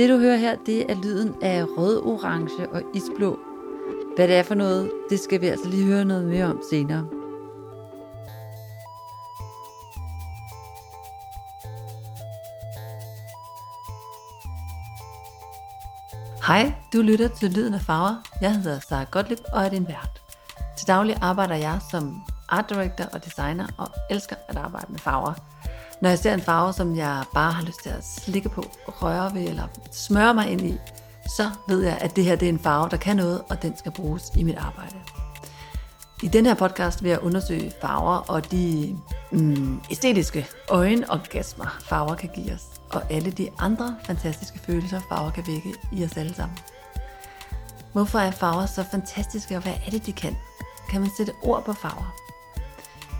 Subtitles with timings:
[0.00, 3.38] Det du hører her, det er lyden af rød, orange og isblå.
[4.16, 7.06] Hvad det er for noget, det skal vi altså lige høre noget mere om senere.
[16.46, 18.16] Hej, du lytter til Lyden af Farver.
[18.40, 20.22] Jeg hedder Sara Gottlieb og er din vært.
[20.78, 25.34] Til daglig arbejder jeg som art director og designer og elsker at arbejde med farver.
[26.02, 29.34] Når jeg ser en farve, som jeg bare har lyst til at slikke på, røre
[29.34, 30.78] ved eller smøre mig ind i,
[31.36, 33.76] så ved jeg, at det her det er en farve, der kan noget, og den
[33.76, 34.96] skal bruges i mit arbejde.
[36.22, 38.96] I den her podcast vil jeg undersøge farver og de
[39.32, 45.44] mm, æstetiske øjenorgasmer, farver kan give os, og alle de andre fantastiske følelser, farver kan
[45.46, 46.58] vække i os alle sammen.
[47.92, 50.36] Hvorfor er farver så fantastiske, og hvad er det, de kan?
[50.90, 52.19] Kan man sætte ord på farver?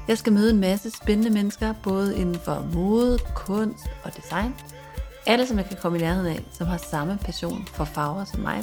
[0.09, 4.55] Jeg skal møde en masse spændende mennesker, både inden for mode, kunst og design.
[5.27, 8.41] Alle, som jeg kan komme i nærheden af, som har samme passion for farver som
[8.41, 8.63] mig.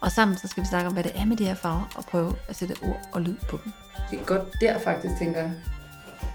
[0.00, 2.04] Og sammen så skal vi snakke om, hvad det er med de her farver, og
[2.04, 3.72] prøve at sætte ord og lyd på dem.
[4.10, 5.52] Det er godt der faktisk, tænker jeg.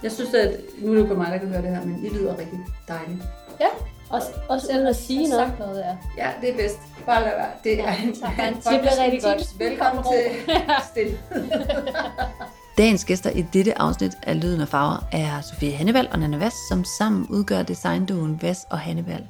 [0.03, 2.09] Jeg synes, at nu er det kun mig, der kan høre det her, men I
[2.09, 3.23] lyder rigtig dejligt.
[3.59, 3.67] Ja,
[4.09, 5.47] også, også uden at sige noget.
[5.47, 5.97] Sagt noget ja.
[6.25, 6.79] ja, det er bedst.
[7.05, 7.49] Bare lad være.
[7.63, 9.59] Det er en, ja, det bliver rigtig godt.
[9.59, 10.53] Velkommen til
[10.91, 11.17] Stil.
[12.77, 16.55] Dagens gæster i dette afsnit af Lyden og Farver er Sofie Hannevald og Nana Vass,
[16.69, 19.23] som sammen udgør designduoen Vass og Hannevald.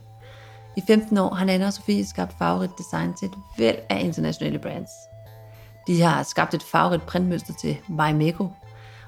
[0.77, 4.59] I 15 år har Nana og Sofie skabt farverigt design til et væld af internationale
[4.59, 4.89] brands.
[5.87, 8.43] De har skabt et farverigt printmønster til Meko,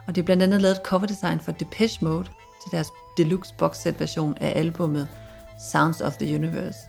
[0.07, 2.23] og de har blandt andet lavet et coverdesign for Depeche Mode
[2.63, 5.07] til deres deluxe boxset version af albumet
[5.71, 6.79] Sounds of the Universe.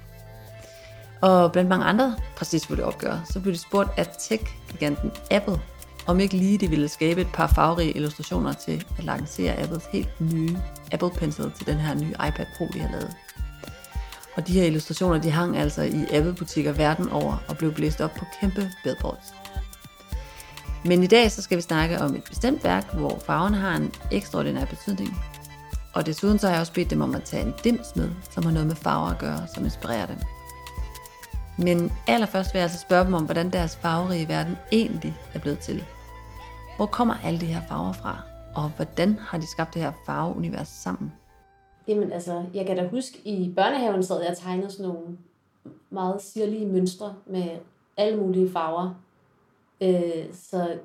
[1.20, 5.60] Og blandt mange andre prestigefulde opgør, så blev de spurgt af tech-giganten Apple
[6.08, 10.20] om ikke lige de ville skabe et par farverige illustrationer til at lancere Apples helt
[10.20, 10.56] nye
[10.92, 13.14] Apple Pencil til den her nye iPad Pro, de har lavet.
[14.36, 18.10] Og de her illustrationer, de hang altså i Apple-butikker verden over og blev blæst op
[18.18, 19.34] på kæmpe billboards.
[20.84, 23.92] Men i dag så skal vi snakke om et bestemt værk, hvor farverne har en
[24.12, 25.18] ekstraordinær betydning.
[25.94, 28.44] Og desuden så har jeg også bedt dem om at tage en dims med, som
[28.44, 30.16] har noget med farver at gøre, som inspirerer dem.
[31.58, 35.58] Men allerførst vil jeg altså spørge dem om, hvordan deres farverige verden egentlig er blevet
[35.58, 35.84] til.
[36.78, 38.22] Hvor kommer alle de her farver fra?
[38.54, 41.12] Og hvordan har de skabt det her farveunivers sammen?
[41.88, 45.18] Jamen altså, jeg kan da huske, i børnehaven sad jeg og tegnede sådan nogle
[45.90, 47.58] meget sirlige mønstre med
[47.96, 48.94] alle mulige farver.
[49.80, 50.78] Øh, så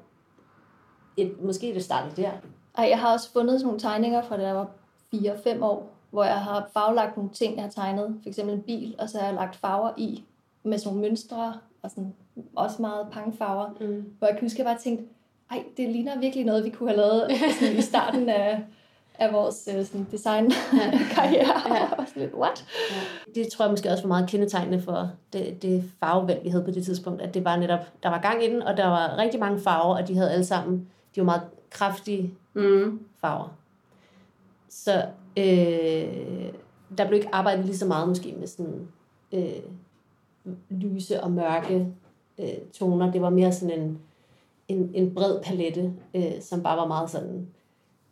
[1.18, 2.32] et, måske det startede der.
[2.78, 4.70] Ej, jeg har også fundet sådan nogle tegninger fra da jeg var
[5.16, 8.20] 4-5 år, hvor jeg har farvelagt nogle ting, jeg har tegnet.
[8.24, 10.24] For eksempel en bil, og så har jeg lagt farver i
[10.64, 12.14] med sådan nogle mønstre, og sådan
[12.56, 13.70] også meget pangfarver.
[13.80, 14.14] Mm.
[14.18, 15.06] Hvor jeg kan huske, at jeg bare tænkte,
[15.54, 17.28] ej, det ligner virkelig noget, vi kunne have lavet
[17.60, 18.64] sådan, i starten af,
[19.20, 21.62] af vores øh, sådan, design-karriere.
[21.70, 21.76] Ja.
[21.76, 21.92] ja.
[21.98, 22.66] Og lidt, what?
[22.92, 23.42] Ja.
[23.42, 26.72] Det tror jeg måske også var meget kendetegnende for det, det farvevalg, vi havde på
[26.72, 29.40] det tidspunkt, at det var netop, der var gang i den, og der var rigtig
[29.40, 33.00] mange farver, og de havde alle sammen, de var meget kraftige mm.
[33.22, 33.58] farver.
[34.70, 35.06] Så
[35.38, 36.54] øh,
[36.98, 38.88] der blev ikke arbejdet lige så meget måske med sådan
[39.32, 39.64] øh,
[40.70, 41.88] lyse og mørke
[42.40, 43.12] øh, toner.
[43.12, 44.00] Det var mere sådan en
[44.68, 47.48] en, en bred palette, øh, som bare var meget sådan,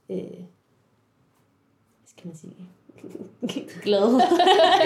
[0.09, 2.55] øh, hvad skal man sige,
[3.85, 4.07] glad.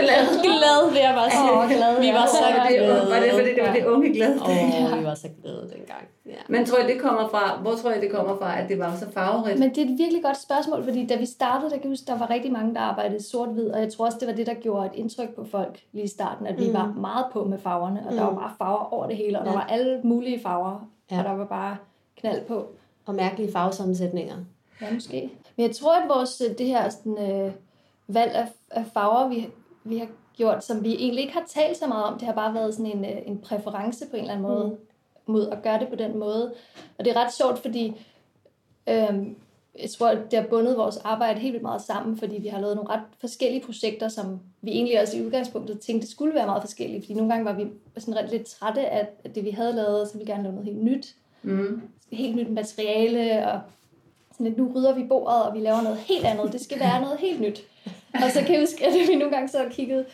[0.02, 0.22] glad.
[0.44, 1.52] glad, vil jeg bare sige.
[1.54, 3.10] Oh, glad, vi var så glade.
[3.10, 4.36] Var det, fordi det var det unge glade?
[4.42, 6.04] Åh, oh, vi var så glade dengang.
[6.26, 6.42] Ja.
[6.50, 8.96] Men tror jeg, det kommer fra, hvor tror jeg, det kommer fra, at det var
[8.96, 9.60] så farverigt?
[9.60, 12.18] Men det er et virkelig godt spørgsmål, fordi da vi startede, der kan huske, der
[12.18, 14.86] var rigtig mange, der arbejdede sort-hvid, og jeg tror også, det var det, der gjorde
[14.86, 16.74] et indtryk på folk lige i starten, at vi mm.
[16.74, 18.18] var meget på med farverne, og mm.
[18.18, 19.52] der var bare farver over det hele, og ja.
[19.52, 21.18] der var alle mulige farver, ja.
[21.20, 21.78] og der var bare
[22.18, 22.70] knald på.
[23.06, 24.36] Og mærkelige farvesammensætninger.
[24.82, 25.32] Ja, måske.
[25.56, 27.52] Men jeg tror, at vores, øh, det her sådan, øh,
[28.08, 29.50] valg af, af farver, vi,
[29.84, 30.08] vi har
[30.38, 32.98] gjort, som vi egentlig ikke har talt så meget om, det har bare været sådan
[32.98, 35.34] en, øh, en præference på en eller anden måde, mm.
[35.34, 36.54] mod at gøre det på den måde.
[36.98, 38.06] Og det er ret sjovt, fordi
[38.88, 39.36] øhm,
[39.82, 42.76] jeg tror, det har bundet vores arbejde helt vildt meget sammen, fordi vi har lavet
[42.76, 47.02] nogle ret forskellige projekter, som vi egentlig også i udgangspunktet tænkte skulle være meget forskellige,
[47.02, 47.66] fordi nogle gange var vi
[47.98, 50.84] sådan ret lidt trætte af det, vi havde lavet, så vi gerne lave noget helt
[50.84, 51.16] nyt.
[51.44, 51.82] Mm.
[52.12, 53.60] Helt nyt materiale, og
[54.32, 56.54] sådan at nu rydder vi bordet, og vi laver noget helt andet.
[56.54, 57.64] Det skal være noget helt nyt.
[58.14, 60.06] Og så kan jeg huske, at vi nogle gange så kigget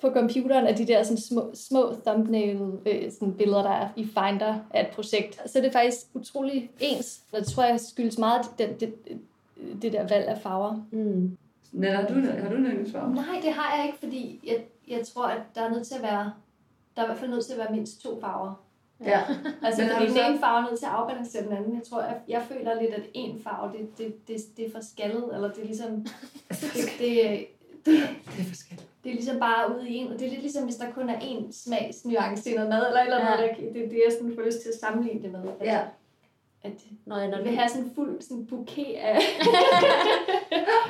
[0.00, 4.04] på computeren af de der sådan små, små thumbnail øh, sådan billeder, der er i
[4.04, 5.50] Finder af et projekt.
[5.50, 7.20] Så det er faktisk utrolig ens.
[7.34, 8.94] Det tror jeg skyldes meget det, det,
[9.82, 10.86] det der valg af farver.
[10.90, 11.36] Mm.
[11.72, 13.14] Men har du, har du en farve?
[13.14, 16.02] Nej, det har jeg ikke, fordi jeg, jeg tror, at der er nødt til at
[16.02, 16.32] være,
[16.96, 18.64] der er i hvert fald nødt til at være mindst to farver.
[19.04, 19.20] Ja.
[19.66, 21.74] altså, fordi den ene farve er nødt til at afbalancere den anden.
[21.74, 24.80] Jeg tror, jeg, jeg føler lidt, at en farve, det, det, det, det er for
[24.80, 25.90] skaldet, eller det er ligesom...
[26.50, 27.46] det, det,
[27.86, 27.94] det,
[28.26, 28.89] det er for skaldet.
[29.04, 31.08] Det er ligesom bare ude i en, og det er lidt ligesom, hvis der kun
[31.10, 33.36] er én smagsnuance i noget mad, eller, eller ja.
[33.36, 35.40] noget, det, det, det er sådan får lyst til at sammenligne det med.
[35.60, 35.80] At, Ja.
[36.62, 36.72] at
[37.06, 39.18] Når jeg, når jeg vil have sådan en fuld sådan bouquet af,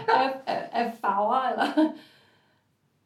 [0.08, 1.92] af, af, af farver, eller...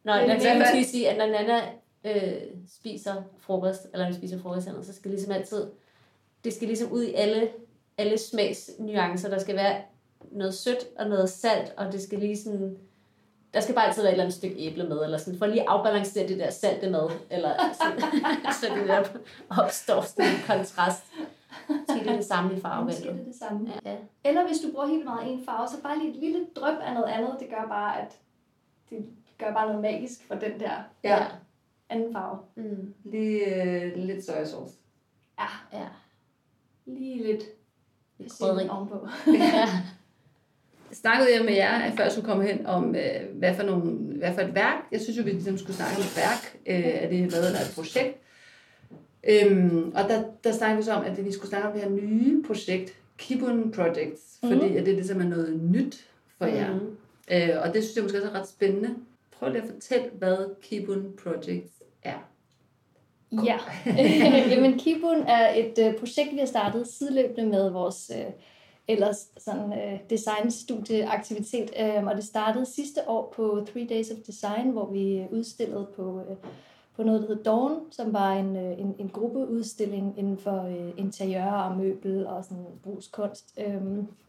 [0.04, 1.60] Når Men jeg fald- lige sige, at når Nana
[2.04, 5.66] øh, spiser frokost, eller vi spiser frokost så skal det ligesom altid,
[6.44, 7.48] det skal ligesom ud i alle,
[7.98, 9.28] alle smagsnuancer.
[9.30, 9.82] Der skal være
[10.32, 12.78] noget sødt og noget salt, og det skal lige sådan,
[13.54, 15.60] der skal bare altid være et eller andet stykke æble med, eller sådan, for lige
[15.60, 18.00] at afbalancere det der salte med, eller sådan,
[18.60, 19.04] så det der
[19.62, 21.04] opstår sådan en kontrast.
[21.68, 23.14] Så det er det samme i Måske er farvevalget.
[23.18, 23.72] det det samme.
[23.84, 23.96] Ja.
[24.24, 26.94] Eller hvis du bruger helt meget en farve, så bare lige et lille drøb af
[26.94, 27.36] noget andet.
[27.40, 28.18] Det gør bare, at
[28.90, 29.06] det
[29.38, 30.70] gør bare noget magisk for den der
[31.04, 31.26] Ja.
[31.88, 32.38] anden farve.
[32.54, 32.94] Mm.
[33.04, 34.74] Lige øh, lidt sojasauce.
[35.38, 35.86] Ja, Ja.
[36.86, 37.42] lige lidt
[38.18, 38.68] Lidt krydderi.
[38.68, 39.08] ovenpå.
[39.26, 39.68] Ja.
[40.94, 43.90] Snakkede jeg med jer, at før jeg skulle komme hen, om øh, hvad, for nogle,
[44.18, 44.76] hvad for et værk.
[44.92, 46.58] Jeg synes jo, vi ligesom skulle snakke om et værk.
[46.66, 48.18] Øh, er det hvad eller et projekt?
[49.28, 51.90] Øhm, og der, der snakkede vi så om, at vi skulle snakke om det her
[51.90, 54.52] nye projekt, Kibun Projects, Mhm.
[54.52, 56.04] fordi at det ligesom er noget nyt
[56.38, 56.74] for jer.
[56.74, 56.96] Mhm.
[57.32, 58.90] Øh, og det synes jeg måske også er ret spændende.
[59.38, 62.28] Prøv lige at fortælle, hvad Kibun Projects er.
[63.44, 63.58] Ja,
[64.50, 68.24] jamen Kibun er et øh, projekt, vi har startet sideløbende med vores øh,
[68.88, 71.70] ellers sådan øh, designstudieaktivitet.
[71.80, 76.20] Øh, og det startede sidste år på Three Days of Design, hvor vi udstillede på,
[76.20, 76.36] øh,
[76.96, 80.92] på noget, der hed Dawn, som var en, øh, en, en gruppeudstilling inden for øh,
[80.96, 83.82] interiør og møbel og sådan brugskunst øh,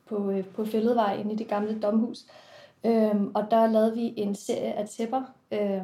[0.05, 2.25] på, øh, på Fælledvej inde i det gamle domhus.
[2.83, 5.81] Øh, og der lavede vi en serie af tæpper, øh,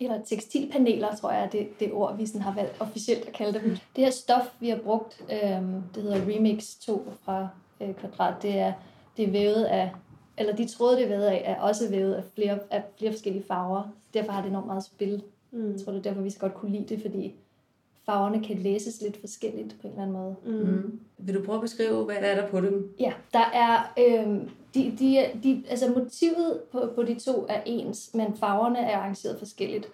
[0.00, 3.70] eller tekstilpaneler, tror jeg det, det ord, vi sådan har valgt officielt at kalde dem.
[3.70, 7.48] Det her stof, vi har brugt, øhm, det hedder Remix 2 fra
[7.80, 8.72] øh, Kvadrat, det er,
[9.16, 9.92] det er vævet af,
[10.38, 13.44] eller de tråde, det er vævet af, er også vævet af flere, af flere forskellige
[13.48, 13.82] farver.
[14.14, 15.22] Derfor har det enormt meget spil.
[15.50, 15.72] Mm.
[15.72, 17.34] Jeg tror, det er derfor, vi så godt kunne lide det, fordi
[18.06, 20.36] farverne kan læses lidt forskelligt på en eller anden måde.
[20.44, 20.70] Mm.
[20.70, 21.00] Mm.
[21.18, 22.94] Vil du prøve at beskrive, hvad er der på dem?
[23.00, 28.10] Ja, der er, øhm, de, de, de, altså motivet på, på de to er ens,
[28.14, 29.88] men farverne er arrangeret forskelligt.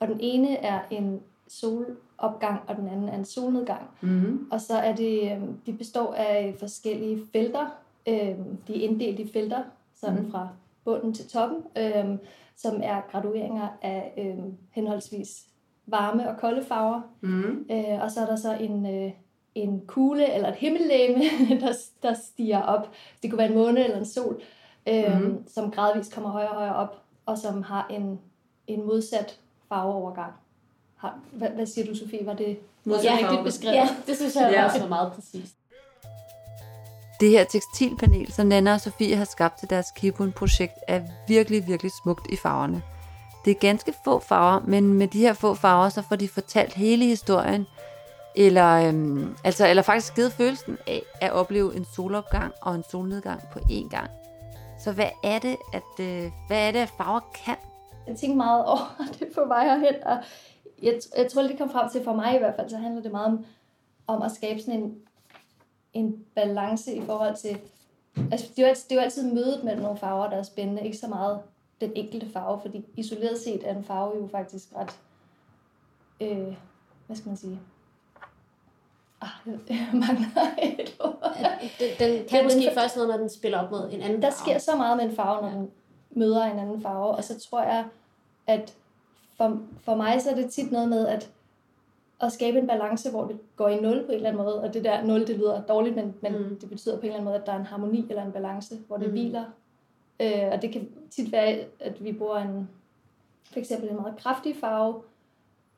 [0.00, 3.82] Og den ene er en solopgang, og den anden er en solnedgang.
[4.00, 4.48] Mm-hmm.
[4.52, 7.66] Og så er det, øhm, de består af forskellige felter.
[8.08, 9.62] Øhm, de er inddelt i felter,
[10.00, 10.30] sådan Mhm.
[10.30, 10.48] fra
[10.84, 12.18] bunden til toppen, øhm,
[12.56, 15.44] som er gradueringer af øhm, henholdsvis
[15.86, 17.00] varme og kolde farver.
[17.20, 17.66] Mm-hmm.
[17.70, 19.12] Øh, og så er der så en, øh,
[19.54, 21.24] en kugle eller et himmellegeme,
[21.60, 21.72] der,
[22.02, 22.90] der stiger op.
[23.22, 24.42] Det kunne være en måne eller en sol,
[24.88, 25.44] øh, mm.
[25.48, 28.20] som gradvist kommer højere og højere op, og som har en,
[28.66, 29.38] en modsat
[29.68, 30.32] farveovergang.
[30.96, 32.26] Har, hvad, hvad siger du, Sofie?
[32.26, 33.74] Var det Modsat ja, rigtigt beskrevet?
[33.74, 34.64] Ja, det synes jeg Ja.
[34.64, 35.54] også var meget præcist.
[37.20, 41.92] Det her tekstilpanel, som Nana og Sofie har skabt til deres Kibun-projekt, er virkelig, virkelig
[42.02, 42.82] smukt i farverne.
[43.44, 46.74] Det er ganske få farver, men med de her få farver, så får de fortalt
[46.74, 47.66] hele historien,
[48.36, 53.40] eller, øhm, altså, eller faktisk givet følelsen af at opleve en solopgang og en solnedgang
[53.52, 54.10] på én gang.
[54.78, 57.56] Så hvad er det, at, øh, hvad er det, at farver kan?
[58.06, 60.18] Jeg tænker meget over det på vej herhen, og
[60.82, 63.10] jeg, jeg tror, det kom frem til, for mig i hvert fald, så handler det
[63.10, 63.44] meget om,
[64.06, 64.94] om at skabe sådan en,
[65.92, 67.58] en balance i forhold til,
[68.32, 70.42] altså det er, jo altid, det er jo altid mødet mellem nogle farver, der er
[70.42, 71.40] spændende, ikke så meget
[71.86, 74.98] den enkelte farve, fordi isoleret set er en farve jo faktisk ret,
[76.20, 76.54] øh,
[77.06, 77.60] hvad skal man sige,
[79.20, 79.28] ah,
[79.68, 81.36] jeg mangler et ord.
[81.78, 84.00] Den, den Ja, kan den måske for- først noget, når den spiller op mod en
[84.02, 84.40] anden Der farve.
[84.44, 85.70] sker så meget med en farve, når den
[86.10, 87.84] møder en anden farve, og så tror jeg,
[88.46, 88.74] at
[89.36, 91.30] for, for mig så er det tit noget med at,
[92.20, 94.74] at skabe en balance, hvor det går i nul på en eller anden måde, og
[94.74, 96.56] det der nul, det lyder dårligt, men, men Mm.
[96.60, 98.76] det betyder på en eller anden måde, at der er en harmoni eller en balance,
[98.86, 99.12] hvor det mm.
[99.12, 99.44] hviler.
[100.20, 102.68] Øh, og det kan tit være, at vi bruger en,
[103.52, 105.02] for eksempel en meget kraftig farve,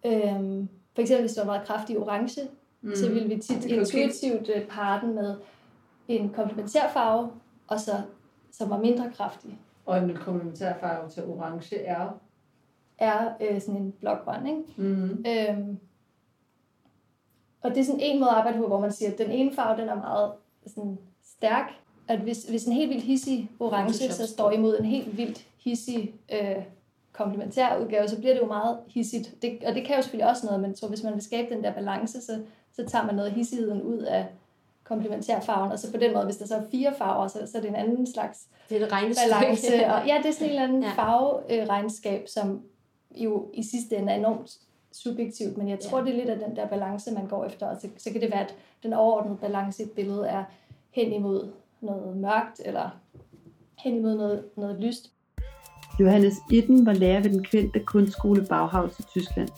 [0.07, 2.41] Øhm, for eksempel hvis det var meget kraftig orange,
[2.81, 2.95] mm.
[2.95, 5.37] så ville vi tit intuitivt øh, parre den med
[6.09, 7.31] en komplementær farve,
[7.67, 7.93] og så
[8.53, 12.09] som var mindre kraftig, Og en komplementær farve til orange er...
[12.99, 14.63] er øh, sådan en blågrøn, ikke?
[14.77, 15.25] Mm-hmm.
[15.29, 15.79] Øhm,
[17.61, 19.55] og det er sådan en måde at arbejde på, hvor man siger, at den ene
[19.55, 20.33] farve, den er meget
[20.67, 21.73] sådan stærk,
[22.09, 26.15] at hvis, hvis en helt vildt hissig orange så står imod en helt vildt hissig
[26.33, 26.57] øh,
[27.13, 29.35] komplementær udgave, så bliver det jo meget hissigt.
[29.43, 31.55] Det, og det kan jo selvfølgelig også noget, men jeg tror, hvis man vil skabe
[31.55, 32.41] den der balance, så,
[32.73, 34.27] så tager man noget af hissigheden ud af
[34.85, 37.63] komplementærfarven, og så på den måde, hvis der så er fire farver, så, så er
[37.63, 39.87] det en anden slags Det er et balance.
[39.95, 40.89] Og, ja, det er sådan en eller anden Ja.
[40.89, 40.95] ja.
[40.95, 42.63] farveregnskab, som
[43.15, 44.59] jo i sidste ende er enormt
[44.93, 46.05] subjektivt, men jeg tror, Ja.
[46.05, 48.31] det er lidt af den der balance, man går efter, og så, så kan det
[48.31, 50.45] være, at den overordnede balance i et billede er
[50.91, 51.49] hen imod
[51.81, 52.91] noget mørkt, eller
[53.79, 55.13] hen imod noget, noget lyst.
[56.01, 59.49] Johannes Itten var lærer ved den kendte kunstskole Bauhaus i Tyskland,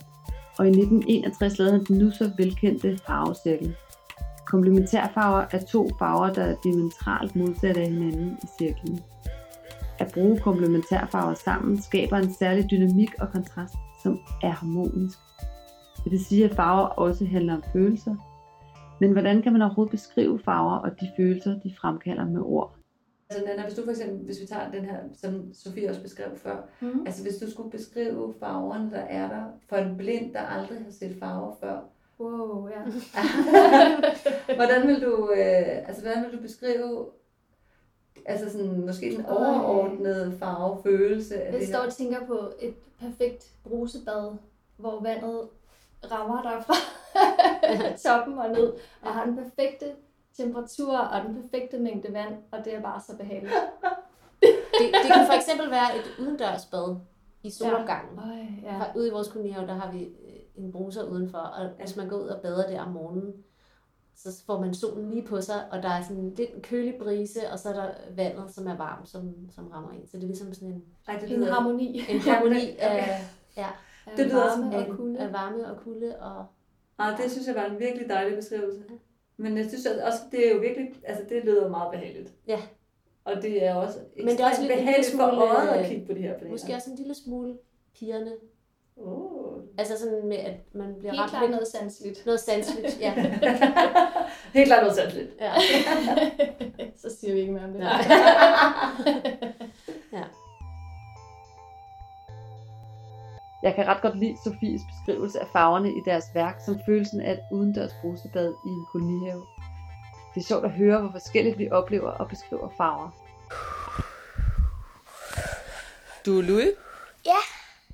[0.58, 3.76] og i 1961 lavede han den nu så velkendte farvecirkel.
[4.46, 9.00] Komplementærfarver er to farver, der er diametralt modsatte af hinanden i cirklen.
[9.98, 15.18] At bruge komplementærfarver sammen skaber en særlig dynamik og kontrast, som er harmonisk.
[16.04, 18.16] Det vil sige, at farver også handler om følelser.
[19.00, 22.74] Men hvordan kan man overhovedet beskrive farver og de følelser, de fremkalder med ord?
[23.30, 26.36] Altså, Nana, hvis du for eksempel, hvis vi tager den her, som Sofie også beskrev
[26.36, 27.02] før, mm.
[27.06, 30.90] altså hvis du skulle beskrive farverne, der er der, for en blind, der aldrig har
[30.90, 31.80] set farver før,
[32.20, 32.82] Wow, ja.
[34.54, 37.06] hvordan vil du, øh, altså hvordan vil du beskrive,
[38.26, 43.52] altså sådan, måske den overordnede farvefølelse af Jeg det står og tænker på et perfekt
[43.64, 44.36] brusebad,
[44.76, 45.48] hvor vandet
[46.04, 46.74] rammer dig fra
[48.04, 49.86] toppen og ned, og har den perfekte
[50.36, 53.54] temperatur og den perfekte mængde vand, og det er bare så behageligt.
[54.42, 56.96] Det, det kan for eksempel være et udendørsbad
[57.42, 58.18] i solopgangen.
[58.18, 58.76] Øj, ja.
[58.76, 58.82] Ja.
[58.96, 62.16] Ude i vores kolonihave, der har vi øh, en bruser udenfor, og hvis man går
[62.16, 63.34] ud og bader der om morgenen,
[64.16, 67.50] så får man solen lige på sig, og der er sådan lidt en kølig brise,
[67.52, 70.06] og så er der vandet, som er varmt, som, som rammer ind.
[70.06, 73.20] Så det er ligesom sådan en, Ej, det En harmoni en harmoni af,
[73.56, 73.66] ja,
[74.16, 75.18] Det lyder varme som og kulde.
[75.18, 76.16] af varme og kulde.
[76.20, 76.46] Og,
[76.98, 78.82] ah, det synes jeg var en virkelig dejlig beskrivelse.
[79.36, 82.32] Men jeg synes at også, det er jo virkelig, altså det lyder meget behageligt.
[82.46, 82.60] Ja.
[83.24, 85.88] Og det er også Men det er også behageligt lille for smule, øjet at øh,
[85.88, 86.50] kigge på de her planer.
[86.50, 87.58] måske også en lille smule
[87.98, 88.32] pigerne.
[88.96, 89.58] Oh.
[89.78, 92.26] Altså sådan med, at man bliver Helt ramt klart lidt- noget sanseligt.
[92.26, 93.00] noget sanseligt.
[93.00, 93.12] Ja.
[94.54, 95.30] Helt klart noget sanseligt.
[95.40, 95.52] ja.
[97.02, 97.80] så siger vi ikke mere om det.
[97.80, 98.02] Nej.
[103.62, 107.32] Jeg kan ret godt lide Sofies beskrivelse af farverne i deres værk, som følelsen af
[107.32, 109.46] et udendørs brusebad i en kolonihave.
[110.34, 113.10] Det er sjovt at høre, hvor forskelligt vi oplever og beskriver farver.
[116.26, 116.68] Du er Louis?
[117.26, 117.36] Ja.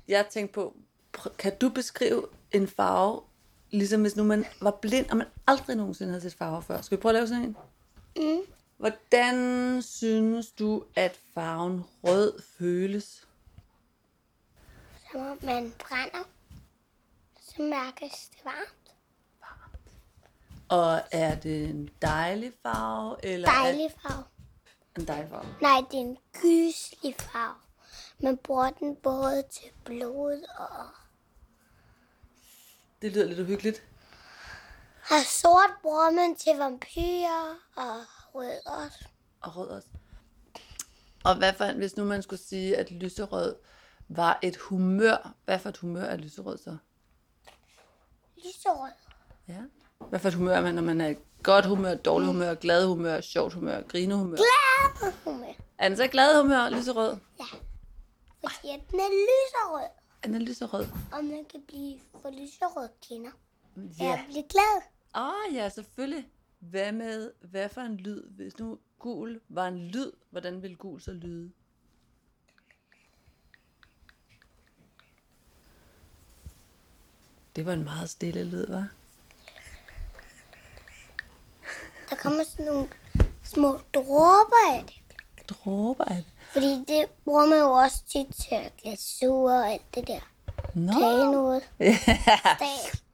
[0.07, 0.75] Jeg tænkte på,
[1.37, 3.21] kan du beskrive en farve,
[3.71, 6.81] ligesom hvis nu man var blind, og man aldrig nogensinde havde set farver før?
[6.81, 7.57] Skal vi prøve at lave sådan en?
[8.17, 8.41] Mm.
[8.77, 13.27] Hvordan synes du, at farven rød føles?
[15.15, 16.23] Om man brænder,
[17.41, 18.95] så mærkes det varmt.
[20.69, 23.25] Og er det en dejlig farve?
[23.25, 24.23] Eller Er Dejlig farve.
[24.99, 25.55] en dejlig farve.
[25.61, 27.55] Nej, det er en gyselig farve.
[28.19, 30.85] Man bruger den både til blod og...
[33.01, 33.83] Det lyder lidt uhyggeligt.
[35.09, 38.05] Og sort bruger man til vampyrer og
[38.35, 39.05] rød også.
[39.41, 39.87] Og rød også.
[41.23, 43.55] Og hvad for, hvis nu man skulle sige, at lyserød
[44.07, 46.77] var et humør, hvad for et humør er lyserød så?
[48.37, 48.91] Lyserød.
[49.47, 49.61] Ja.
[50.09, 52.87] Hvad for et humør er man, når man er i godt humør, dårligt humør, glad
[52.87, 54.37] humør, sjovt humør, grinehumør?
[55.23, 55.53] Humør.
[55.77, 57.17] Er den så glad humør, lyserød?
[58.39, 59.89] Fordi at den er lyserød.
[60.23, 60.85] Er den lyserød?
[61.11, 63.31] Og man kan blive for lyserød kinder.
[63.75, 64.05] Ja.
[64.05, 64.81] Jeg bliver glad.
[65.15, 66.29] Åh oh, ja, selvfølgelig.
[66.59, 68.29] Hvad med, hvad for en lyd?
[68.29, 71.51] Hvis nu gul var en lyd, hvordan ville gul så lyde?
[77.55, 78.87] Det var en meget stille lyd, var?
[82.09, 82.87] Der kommer sådan nogle
[83.43, 84.95] små dråber af det.
[85.49, 86.25] Dråber af det.
[86.53, 90.19] Fordi det bruger man jo også tit til glasur og alt det der.
[90.73, 91.61] Nå, Kage noget.
[91.79, 91.97] ja,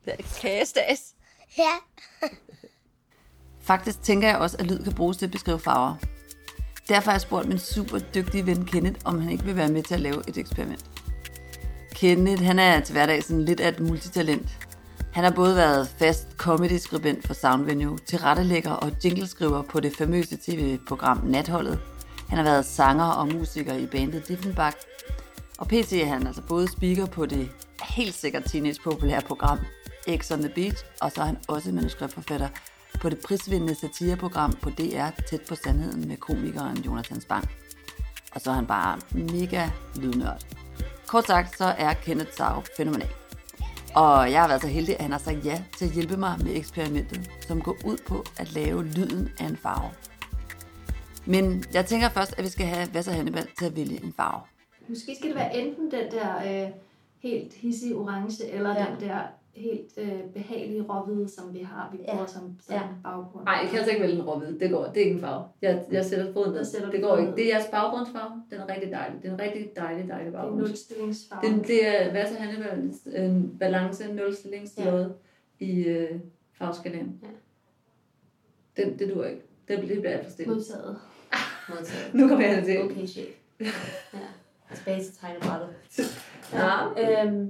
[0.05, 1.13] er kagestas.
[1.57, 1.71] Ja.
[3.61, 5.95] Faktisk tænker jeg også, at lyd kan bruges til at beskrive farver.
[6.89, 9.83] Derfor har jeg spurgt min super dygtige ven Kenneth, om han ikke vil være med
[9.83, 10.85] til at lave et eksperiment.
[12.01, 14.49] Kenneth, han er til hverdag sådan lidt af et multitalent.
[15.13, 21.17] Han har både været fast comedy-skribent for Soundvenue, tilrettelægger og jingleskriver på det famøse tv-program
[21.25, 21.79] Natholdet.
[22.29, 24.77] Han har været sanger og musiker i bandet Diffenbach.
[25.57, 25.93] Og pt.
[25.93, 27.49] er han altså både speaker på det
[27.95, 29.59] helt sikkert teenage-populære program
[30.17, 32.47] X on the Beach, og så er han også manuskriptforfatter
[33.01, 37.49] på det prisvindende satireprogram på DR Tæt på Sandheden med komikeren Jonathan Spang.
[38.35, 40.45] Og så er han bare mega lydnørd.
[41.11, 43.09] Kort sagt, så er Kenneth Sau fænomenal.
[43.95, 46.35] Og jeg har været så heldig, at han har sagt ja til at hjælpe mig
[46.43, 49.89] med eksperimentet, som går ud på at lave lyden af en farve.
[51.25, 54.41] Men jeg tænker først, at vi skal have Vasser Hannibal til at vælge en farve.
[54.89, 56.71] Måske skal det være enten den der øh,
[57.23, 58.79] helt hissige orange, eller Ja.
[58.79, 58.85] ja.
[58.99, 59.19] den der
[59.55, 62.11] helt øh, behagelige råhvide, som vi har, vi Ja.
[62.13, 62.81] bruger som, som Ja.
[62.81, 62.87] ja.
[63.03, 63.45] baggrund.
[63.45, 64.59] Nej, jeg kan altså ikke vælge en råhvid.
[64.59, 64.83] Det går.
[64.85, 65.43] Det er ikke en farve.
[65.61, 66.57] Jeg, jeg sætter foden ned.
[66.59, 67.31] Der sætter Det går ikke.
[67.35, 68.43] Det er jeres baggrundsfarve.
[68.51, 69.23] Den er rigtig dejlig.
[69.23, 70.59] Det er rigtig dejlig, dejlig Det er baggrund.
[70.61, 71.57] nulstillingsfarve.
[71.57, 75.13] Det, det er, hvad så han er en balance, nulstillingslåde
[75.61, 75.65] ja.
[75.65, 76.19] i øh,
[76.53, 77.19] farveskalaen.
[77.23, 77.27] Ja.
[78.83, 79.41] Den, det duer ikke.
[79.67, 80.53] Det bliver, det bliver alt for stille.
[80.53, 80.97] modtaget.
[81.69, 82.13] Modtaget.
[82.21, 82.81] Nu kommer jeg til.
[82.83, 83.27] Okay, chef.
[83.59, 83.67] Ja.
[84.75, 85.69] Tilbage til tegnebrættet.
[86.53, 87.23] Ja.
[87.25, 87.49] Øhm,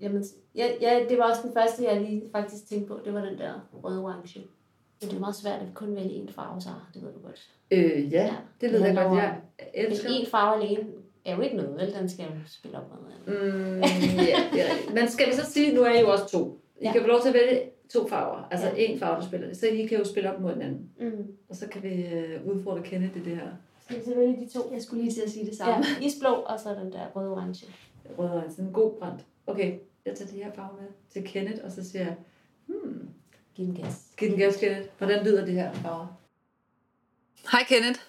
[0.00, 0.24] jamen,
[0.54, 3.00] ja, ja, det var også den første, jeg lige faktisk tænkte på.
[3.04, 3.52] Det var den der
[3.84, 4.40] røde-orange.
[5.00, 7.50] Men det er meget svært at kun vælge én farve, så det ved du godt.
[7.70, 9.18] Øh, ja, det ved jeg godt.
[9.18, 10.86] Jeg Men elsker én farve alene
[11.24, 11.94] er jo ikke noget, vel?
[11.94, 13.54] Den skal jo spille op med noget andet.
[13.54, 14.20] Mm,
[14.56, 14.66] ja.
[14.94, 16.60] Men skal vi så sige, nu er I jo også to.
[16.80, 16.92] I Ja.
[16.92, 17.62] kan få lov til at vælge
[17.92, 18.48] to farver.
[18.50, 18.72] Altså Ja.
[18.76, 19.54] en farve, der spiller.
[19.54, 20.90] Så I kan jo spille op mod hinanden.
[21.00, 21.26] Mm.
[21.48, 23.48] Og så kan vi øh, udfordre Kenneth i det her
[23.90, 24.70] Skal vi så vælge de to?
[24.72, 25.86] Jeg skulle lige til at sige det samme.
[25.86, 27.06] Ja, isblå, og så den der
[28.18, 29.18] og sådan en god brand.
[29.46, 32.16] Okay, jeg tager de her farver med til Kenneth, og så siger jeg,
[32.66, 33.08] hmm,
[33.54, 33.94] Giv den gas.
[34.16, 34.88] giv den gas, Kenneth.
[34.98, 36.06] Hvordan lyder det her farver?
[37.52, 38.00] Hej Kenneth.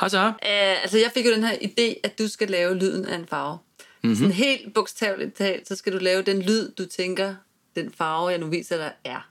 [0.00, 0.26] Hej så.
[0.28, 3.26] Uh, altså jeg fik jo den her idé, at du skal lave lyden af en
[3.26, 3.58] farve.
[4.02, 4.16] Mm-hmm.
[4.16, 7.34] Sådan helt bogstaveligt talt, så skal du lave den lyd, du tænker,
[7.74, 9.30] den farve, jeg nu viser dig, er.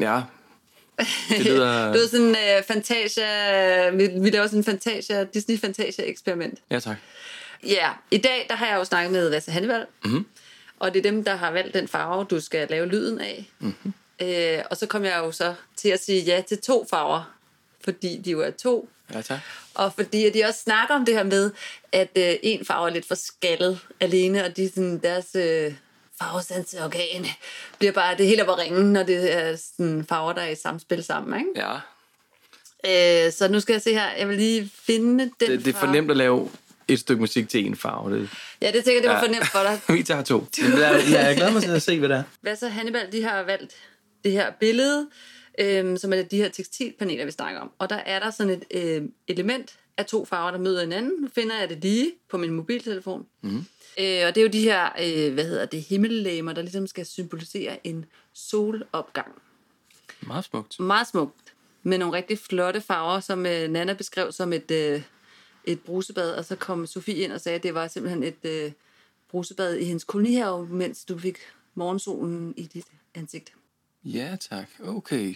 [0.00, 0.22] Ja.
[1.28, 1.86] Det lyder...
[1.92, 6.58] Det er sådan en uh, Fantasia, vi, vi laver sådan en Fantasia, Disney Fantasia eksperiment.
[6.70, 6.96] Ja, tak.
[7.66, 10.26] Ja, i dag der har jeg jo snakket med Vasse Hannibal, mm-hmm.
[10.78, 13.50] og det er dem, der har valgt den farve, du skal lave lyden af.
[13.58, 13.92] Mm-hmm.
[14.22, 17.34] Øh, og så kom jeg jo så til at sige ja til to farver,
[17.84, 18.88] fordi de jo er to.
[19.14, 19.38] Ja, tak.
[19.74, 21.50] Og fordi at de også snakker om det her med,
[21.92, 25.74] at øh, en farve er lidt for skaldet alene, og de, sådan, deres øh,
[26.22, 27.26] farvesanseorgan
[27.78, 31.04] bliver bare, det hele bare ringen, når det er sådan, farver, der er i samspil
[31.04, 31.40] sammen.
[31.40, 31.50] Ikke?
[31.60, 31.74] Ja.
[33.26, 35.72] Øh, så nu skal jeg se her, jeg vil lige finde den Det, det er
[35.72, 35.92] for farve.
[35.92, 36.50] nemt at lave
[36.88, 38.18] et stykke musik til en farve.
[38.20, 38.30] Det,
[38.62, 39.22] Ja, det tænker jeg, det var Ja.
[39.22, 39.80] for nemt for dig.
[39.98, 40.46] vi tager to.
[40.62, 40.78] Men er,
[41.10, 42.22] ja, jeg glæder mig til at se, hvad det er.
[42.40, 43.74] Hvad så Hannibal, de har valgt
[44.24, 45.08] det her billede,
[45.58, 47.70] øhm, som er de her tekstilpaneler, vi snakker om.
[47.78, 51.12] Og der er der sådan et øh, element af to farver, der møder hinanden.
[51.20, 53.26] Nu finder jeg det lige på min mobiltelefon.
[53.40, 53.64] Mm.
[53.98, 57.06] Øh, og det er jo de her, øh, hvad hedder det, himmellegemer, der ligesom skal
[57.06, 59.34] symbolisere en solopgang.
[60.20, 60.80] Meget smukt.
[60.80, 65.02] Meget smukt, med nogle rigtig flotte farver, som øh, Nana beskrev som et, øh,
[65.64, 66.34] et brusebad.
[66.34, 68.72] Og så kom Sofie ind og sagde, at det var simpelthen et øh,
[69.30, 71.36] brusebad i hendes kolonihave, mens du fik
[71.74, 73.52] morgensolen i dit ansigt.
[74.04, 74.68] Ja, tak.
[74.84, 75.34] Okay.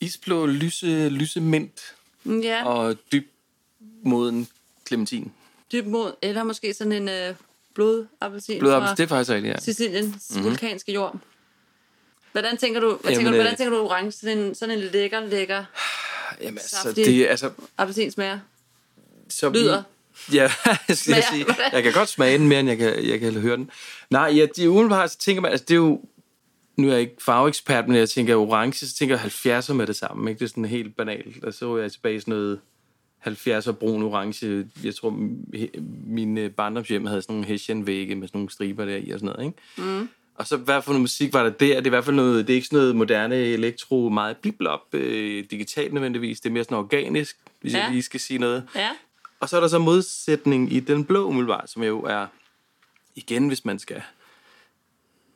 [0.00, 2.96] Isblå, lyse, lyse mint Ja, og og
[4.04, 4.48] moden
[4.88, 5.32] clementin.
[5.72, 7.34] dyb mod, eller måske sådan en øh,
[7.74, 9.60] blodappelsin op, det er faktisk rigtigt, ja.
[9.60, 10.44] Siciliens mm-hmm.
[10.44, 11.16] vulkanske jord.
[12.32, 14.12] Hvordan tænker du, hvad Jamen, tænker du, hvordan øh, tænker du orange?
[14.12, 15.64] Sådan en, sådan en lækker, lækker
[16.40, 17.50] Jamen, altså, det er altså...
[17.78, 18.38] appelsinsmager.
[19.28, 19.82] Så Lyder.
[20.32, 20.42] Ja,
[20.88, 21.46] jeg sige.
[21.72, 23.70] Jeg kan godt smage den mere, end jeg kan, jeg kan høre den.
[24.10, 26.00] Nej, ja, de umiddelbart, så tænker man, altså det er jo,
[26.76, 29.96] nu er jeg ikke farveekspert, men jeg tænker orange, så tænker jeg 70'er med det
[29.96, 30.38] samme, ikke?
[30.38, 31.44] Det er sådan helt banalt.
[31.44, 32.60] Og så er jeg tilbage i sådan noget
[33.26, 34.66] 70'er brun orange.
[34.84, 35.10] Jeg tror,
[35.54, 39.34] he- mine barndomshjem havde sådan nogle hessianvægge med sådan nogle striber der i og sådan
[39.36, 39.90] noget, ikke?
[39.98, 40.08] Mm.
[40.34, 41.56] Og så hvad for noget musik var der der?
[41.74, 44.94] Det er i hvert fald noget, det er ikke sådan noget moderne elektro, meget bliblop,
[44.94, 46.40] øh, digitalt nødvendigvis.
[46.40, 47.72] Det er mere sådan organisk, hvis.
[47.74, 47.82] Ja.
[47.82, 48.64] jeg lige skal sige noget.
[48.76, 48.88] Ja.
[49.40, 52.26] Og så er der så modsætning i den blå umiddelbart, som jo er,
[53.16, 54.02] igen hvis man skal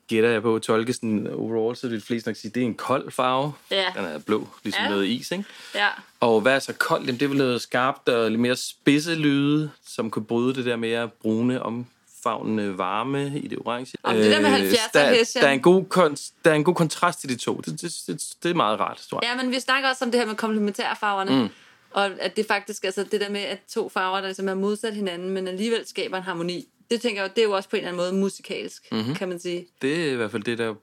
[0.09, 2.75] gætter jeg på, tolke sådan overall, så vil de fleste nok sige, det er en
[2.75, 3.53] kold farve.
[3.71, 3.85] Ja.
[3.97, 4.89] Den er blå, ligesom Ja.
[4.91, 5.45] noget is, ikke?
[5.75, 5.89] Ja.
[6.21, 7.07] Og hvad er så koldt?
[7.07, 10.65] Jamen, det er vel noget skarpt og lidt mere spidse lyde, som kan bryde det
[10.65, 13.93] der mere brune, omfavnende varme i det orange.
[14.03, 16.65] Om det der med Øh, 70'er der, der, er en god kon- der er en
[16.65, 17.57] god kontrast til de to.
[17.57, 19.31] Det, det, det, det er meget rart, tror jeg.
[19.37, 21.43] ja, men vi snakker også om det her med komplementærfarverne.
[21.43, 21.49] Mm.
[21.91, 24.95] Og at det faktisk, altså det der med, at to farver, der ligesom er modsat
[24.95, 26.67] hinanden, men alligevel skaber en harmoni.
[26.91, 29.15] Det tænker jeg, det er jo også på en eller anden måde musikalsk, mm-hmm.
[29.15, 29.67] kan man sige.
[29.83, 30.75] Det er i hvert fald det, der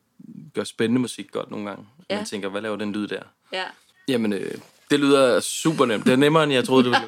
[0.53, 1.85] gør spændende musik godt nogle gange.
[2.09, 2.15] Ja.
[2.15, 3.21] Man tænker, hvad laver den lyd der?
[3.53, 3.63] Ja.
[4.07, 4.51] Jamen, øh,
[4.91, 6.05] det lyder super nemt.
[6.05, 7.07] Det er nemmere, end jeg troede, det ville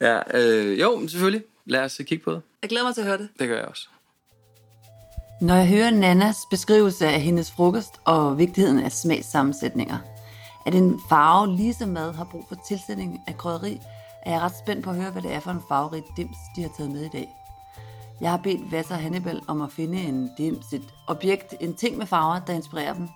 [0.00, 0.20] være.
[0.34, 1.42] ja, øh, jo, men selvfølgelig.
[1.66, 2.42] Lad os kigge på det.
[2.62, 3.28] Jeg glæder mig til at høre det.
[3.38, 3.88] Det gør jeg også.
[5.40, 9.98] Når jeg hører Nannas beskrivelse af hendes frokost og vigtigheden af smagssammensætninger,
[10.66, 13.80] at en farve ligesom mad har brug for tilsætning af krydderi,
[14.26, 16.62] er jeg ret spændt på at høre, hvad det er for en farverig dims, de
[16.62, 17.28] har taget med i dag.
[18.20, 22.06] Jeg har bedt Vasser Hannibal om at finde en dims, et objekt, en ting med
[22.06, 23.08] farver, der inspirerer dem.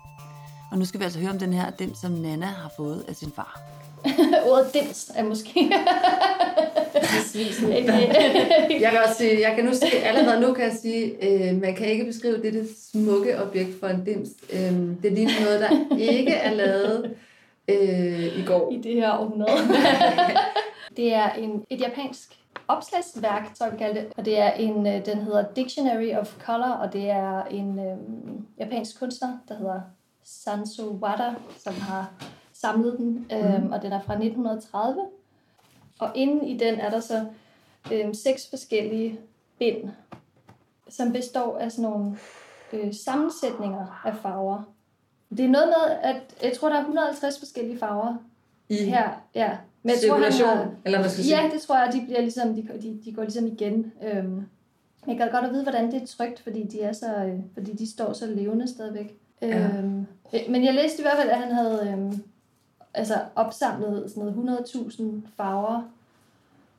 [0.71, 3.15] Og nu skal vi altså høre om den her dims, som Nana har fået af
[3.15, 3.61] sin far.
[4.51, 5.71] Ordet dims er måske...
[8.79, 11.75] Jeg kan også sige, jeg kan nu sige, allerede nu kan jeg sige, øh, man
[11.75, 14.29] kan ikke beskrive dette smukke objekt for en dims.
[14.53, 17.15] Øh, det ligner noget, der ikke er lavet
[17.67, 18.71] øh, i går.
[18.71, 19.57] i det her århundrede.
[20.97, 24.13] det er en, et japansk opslagsværk, tror jeg vi kalder det.
[24.17, 28.47] Og det er en, øh, den hedder Dictionary of Color, og det er en øhm,
[28.59, 29.81] japansk kunstner, der hedder
[30.23, 32.11] Sanso Wada, som har
[32.53, 35.05] samlet den, øhm, og den er fra 1930.
[35.99, 37.25] Og inde i den er der så
[37.91, 39.19] øhm, seks forskellige
[39.59, 39.89] bind,
[40.89, 42.17] som består af sådan nogle
[42.73, 44.63] øh, sammensætninger af farver.
[45.29, 48.15] Det er noget med, at jeg tror, der er 150 forskellige farver
[48.69, 49.57] I, her, ja.
[49.83, 51.51] Men jeg tror, han har, eller hvad skal jeg Ja, sige?
[51.51, 53.91] det tror jeg, de bliver ligesom, de, de, de går ligesom igen.
[54.03, 54.43] Øhm,
[55.07, 57.73] jeg kan godt at vide, hvordan det er trygt, fordi de er så, øh, fordi
[57.73, 59.17] de står så levende stadigvæk.
[59.41, 59.67] Ja.
[59.77, 62.23] Øhm, øh, men jeg læste i hvert fald, at han havde øhm,
[62.93, 65.03] altså opsamlet sådan noget 100.000
[65.37, 65.81] farver,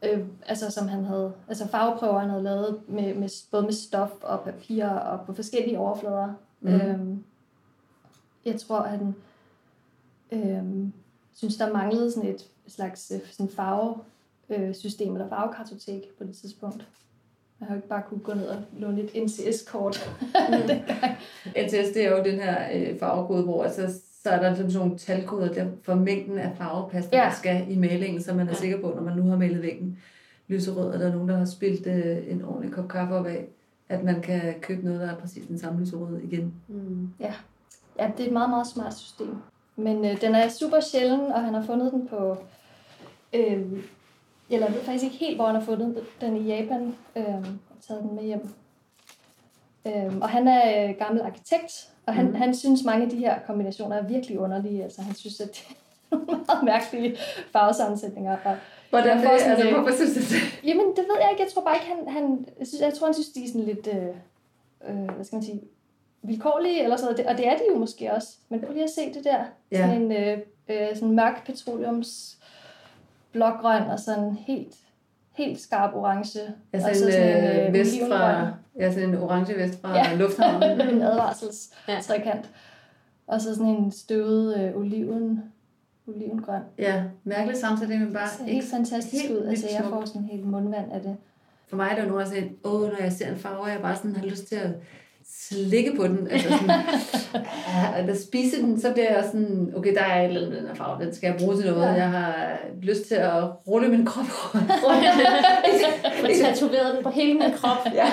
[0.03, 4.11] øh, altså som han havde, altså farveprøver, han havde lavet med, med, både med stof
[4.23, 6.35] og papir og på forskellige overflader.
[6.61, 6.75] Mm.
[6.75, 7.25] Øhm,
[8.45, 9.15] jeg tror, at han
[10.33, 10.93] øhm,
[11.35, 16.87] synes, der manglede sådan et slags øh, sådan farvesystem eller farvekartotek på det tidspunkt.
[17.61, 20.11] Jeg har jo ikke bare kunne gå ned og låne et NCS-kort.
[21.47, 24.87] NTS, det er jo den her øh, farvekode, hvor altså, så er der ligesom sådan
[24.87, 27.23] nogle talkoder der for mængden af farvepasta, ja.
[27.23, 27.29] Ja.
[27.29, 29.99] der skal i malingen, så man er sikker på, når man nu har malet væggen
[30.49, 33.49] lyserød, og der er nogen, der har spildt øh, en ordentlig kop kaffe op af,
[33.89, 36.55] at man kan købe noget, der er præcis den samme lyserød igen.
[36.69, 37.09] Mm.
[37.99, 39.37] Ja, det er et meget, meget smart system.
[39.77, 42.37] Men øh, den er super sjælden, og han har fundet den på...
[43.33, 43.63] Øh,
[44.51, 47.35] eller jeg ved faktisk ikke helt, hvor han har fundet den i Japan, øh,
[47.71, 48.49] og taget den med hjem.
[49.87, 52.35] Øh, og han er øh, gammel arkitekt, og han, mm.
[52.35, 54.83] han synes, mange af de her kombinationer er virkelig underlige.
[54.85, 55.49] Altså, han synes, at
[56.11, 57.17] det er meget mærkelige
[57.53, 58.37] farvesammensætninger.
[58.45, 58.57] Og
[58.91, 59.25] Hvordan det?
[59.25, 60.65] sådan Altså, lidt- hvorfor synes du det?
[60.65, 61.43] Jamen, det ved jeg ikke.
[61.43, 62.09] Jeg tror bare ikke, han...
[62.09, 63.87] han jeg, synes, jeg tror, han synes, de er sådan lidt...
[63.87, 64.07] Øh,
[64.89, 65.61] øh, hvad skal man sige?
[66.23, 67.27] Vilkårlige, eller sådan noget.
[67.31, 68.29] Og det er de jo måske også.
[68.49, 69.45] Men prøv lige at se det der.
[69.73, 69.77] Ja.
[69.77, 72.39] Sådan en øh, øh, sådan mørk petroleums
[73.33, 74.75] blågrøn og sådan helt,
[75.33, 76.41] helt skarp orange.
[76.73, 79.97] Altså og så en, sådan øh, øh, vest fra, ja, sådan en orange vest fra
[79.97, 80.15] Ja.
[80.15, 80.81] lufthavnen.
[80.95, 81.99] en advarsels Ja.
[82.03, 82.51] trekant.
[83.27, 85.43] Og så sådan en støvet øh, oliven,
[86.09, 86.63] olivengrøn.
[86.79, 89.47] Ja, mærkelig sammensætning, men bare Det ser helt fantastisk helt ud.
[89.47, 91.17] Altså, jeg får sådan helt mundvand af det.
[91.69, 93.81] For mig er der jo nogen, der siger, åh, når jeg ser en farve, jeg
[93.83, 94.71] bare sådan har lyst til at
[95.33, 96.29] slikke på den.
[96.31, 100.61] Altså sådan, og spise den, så bliver jeg sådan, okay, der er et eller andet
[100.61, 101.87] den her farve, den skal jeg bruge til noget.
[101.87, 101.93] Ja.
[101.93, 104.71] Jeg har lyst til at rulle min krop rundt.
[106.25, 107.79] Og tatoveret den på hele min krop.
[107.95, 108.09] ja.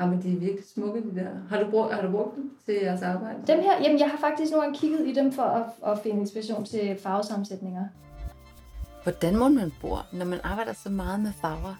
[0.00, 1.28] ja, men de er virkelig smukke, de der.
[1.50, 3.38] Har du brugt, har du brugt dem til jeres arbejde?
[3.46, 6.20] Dem her, jamen jeg har faktisk nogle gange kigget i dem for at, at finde
[6.20, 7.84] inspiration til farvesammensætninger.
[9.02, 11.74] Hvordan må man bo, når man arbejder så meget med farver?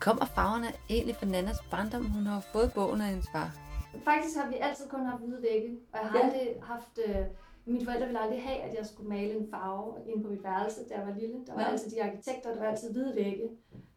[0.00, 2.04] Kommer farverne egentlig fra Nannas barndom?
[2.04, 3.50] Hun har fået bogen af hendes far.
[4.04, 6.24] Faktisk har vi altid kun haft hvide vægge, og jeg har Ja.
[6.24, 6.98] aldrig haft...
[7.08, 7.16] Øh,
[7.64, 10.88] mine forældre ville aldrig have, at jeg skulle male en farve inde på mit værelse,
[10.88, 11.36] da jeg var lille.
[11.46, 11.68] Der var Ja.
[11.70, 13.50] altid de arkitekter, der var altid hvide vægge.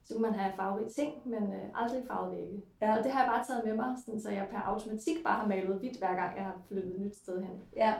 [0.03, 2.61] Så kunne man have farverige ting, men øh, aldrig farvede vægge.
[2.81, 2.97] Ja.
[2.97, 5.47] Og det har jeg bare taget med mig, sådan, så jeg per automatik bare har
[5.47, 7.61] malet hvidt, hver gang jeg har flyttet et nyt sted hen.
[7.75, 7.93] Ja.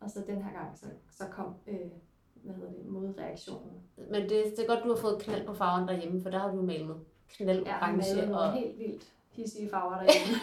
[0.00, 1.76] Og så den her gang, så, så kom øh,
[2.34, 3.70] hvad hedder det, modreaktionen.
[3.96, 6.50] Men det, det er godt, du har fået knald på farven derhjemme, for der har
[6.50, 6.96] du malet
[7.28, 8.16] knald malet orange.
[8.26, 8.52] nogle Og...
[8.52, 10.34] helt vildt hissige farver derhjemme.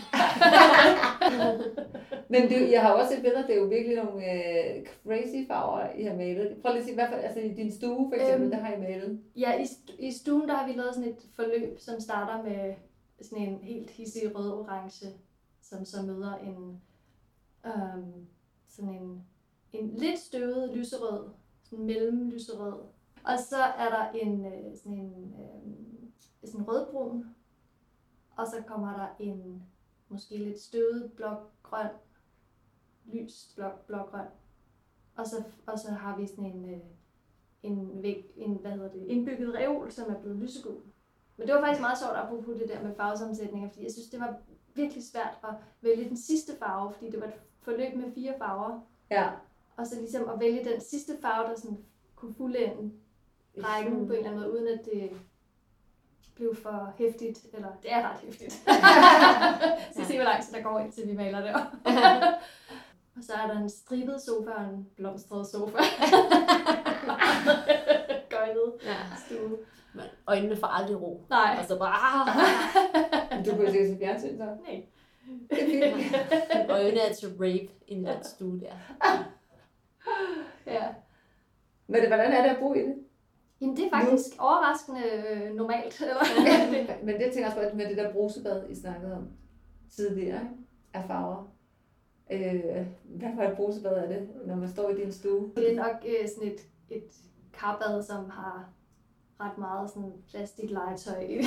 [2.30, 5.92] Men det, jeg har også set billeder, det er jo virkelig nogle øh, crazy farver,
[5.96, 6.58] I har malet.
[6.62, 8.52] Prøv lige at sige, hvad for, altså i din stue for eksempel, Øhm.
[8.52, 9.20] der har I malet.
[9.36, 9.66] Ja, i,
[10.08, 12.74] i stuen der har vi lavet sådan et forløb, som starter med
[13.22, 15.06] sådan en helt hissig rød-orange,
[15.62, 16.82] som så møder en,
[17.66, 18.28] øhm,
[18.70, 19.22] sådan en,
[19.74, 21.30] en lidt støvet lyserød,
[21.64, 22.74] sådan mellem lyserød.
[23.24, 27.35] Og så er der en, øh, sådan en øh, sådan rødbrun,
[28.38, 29.64] og så kommer der en
[30.10, 31.90] måske lidt støvet blågrøn,
[33.06, 34.28] lys blå, blågrøn.
[35.16, 36.80] Og så, og så har vi sådan en, øh,
[37.64, 40.82] en, væg, en hvad hedder det, indbygget reol, som er blevet lysegul.
[41.38, 44.20] Men det var faktisk meget sjovt apropos det der med farvesammensætninger, fordi jeg synes, det
[44.20, 44.38] var
[44.74, 48.80] virkelig svært at vælge den sidste farve, fordi det var et forløb med fire farver.
[49.12, 49.32] Ja.
[49.78, 52.92] Og så ligesom at vælge den sidste farve, der sådan kunne fuldende
[53.58, 55.12] rækken på en eller anden måde, uden at det
[56.36, 58.54] blev for hæftigt, eller det er ret hæftigt.
[59.94, 60.06] så ja.
[60.08, 61.62] se, hvor lang tid der går, indtil vi maler det op.
[63.18, 65.78] og så er der en stribet sofa og en blomstret sofa.
[68.30, 68.96] Gøjlet Ja.
[69.26, 69.58] stue.
[69.94, 71.26] Men øjnene får aldrig ro.
[71.30, 71.56] Nej.
[71.60, 71.94] Og så bare...
[71.94, 72.28] "Ah."
[73.32, 74.44] Men Du kan jo sikkert se fjernsyn, så.
[74.66, 74.84] Nej.
[75.50, 76.66] Er.
[76.70, 78.76] Øjnene er til rape i den stue der.
[80.66, 80.84] Ja.
[81.88, 82.96] Men det, hvordan er det at bo i det?
[83.62, 86.02] Jamen, det er faktisk overraskende øh, normalt.
[86.02, 87.06] Eller?
[87.06, 89.28] Men det tænker jeg også på, at med det der brusebad, I snakkede om
[89.96, 90.54] tidligere, ikke?
[90.94, 91.52] af farver.
[92.32, 95.52] Øh, hvad for et brusebad er det, når man står i din stue?
[95.56, 97.04] Det er nok øh, sådan et, et
[97.54, 98.70] karbad, som har
[99.40, 101.42] ret meget sådan plastiklegetøj i.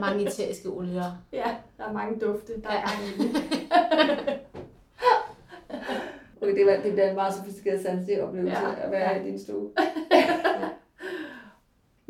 [0.00, 1.12] Mange eteriske olier.
[1.32, 2.80] ja, der er mange dufte, der er Ja.
[2.80, 3.36] gang i
[6.50, 8.84] Okay, det, var, det bliver en meget sofistikeret sanselig oplevelse Ja.
[8.84, 9.22] at være Ja.
[9.22, 9.70] i din stue.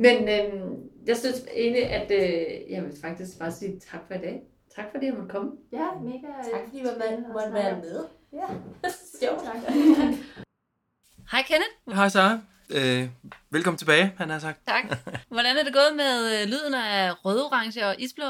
[0.04, 0.74] Men øhm,
[1.06, 4.42] jeg synes egentlig, at øh, jeg vil faktisk bare sige tak for i dag.
[4.76, 5.50] Tak fordi jeg måtte komme.
[5.72, 6.86] Ja, mega Tak fordi at
[7.32, 8.04] måtte være med.
[8.32, 8.46] Ja,
[9.20, 9.44] Sjovt.
[9.44, 9.56] tak.
[11.32, 11.96] Hej Kenneth.
[11.98, 12.38] Hej Sara.
[12.70, 13.08] Øh,
[13.50, 14.58] velkommen tilbage, han har sagt.
[14.66, 14.84] Tak.
[15.28, 18.24] Hvordan er det gået med øh, lyden af rød, orange og isblå?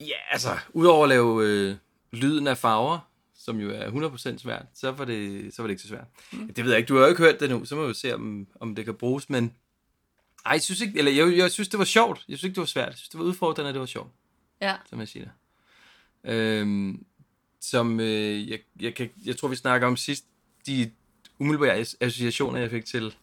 [0.00, 1.74] Ja, altså, udover at lave øh,
[2.12, 2.98] lyden af farver,
[3.46, 3.90] som jo er
[4.34, 6.06] 100% svært, så var det, så var det ikke så svært.
[6.32, 6.54] Mm.
[6.54, 8.14] Det ved jeg ikke, du har jo ikke hørt det nu, så må vi se,
[8.14, 9.52] om, om det kan bruges, men
[10.46, 12.24] ej, jeg synes ikke, eller jeg, jeg synes, det var sjovt.
[12.28, 12.88] Jeg synes ikke, det var svært.
[12.88, 14.10] Jeg synes, det var udfordrende, at det var sjovt,
[14.60, 14.76] Ja.
[14.88, 15.32] som jeg siger det.
[16.34, 17.04] Øhm,
[17.60, 20.24] som øh, jeg, jeg, kan, jeg tror, vi snakker om sidst,
[20.66, 20.90] de
[21.38, 23.14] umiddelbare as- associationer, jeg fik til